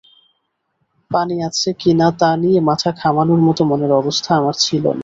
পানি 1.11 1.35
আছে 1.47 1.69
কি 1.79 1.91
না 1.93 2.07
তা 2.19 2.29
নিয়ে 2.41 2.59
মাথা 2.69 2.89
ঘামানোর 3.01 3.41
মতো 3.47 3.61
মনের 3.69 3.91
অবস্থা 4.01 4.29
আমার 4.35 4.55
ছিল 4.59 4.83
না। 4.87 4.99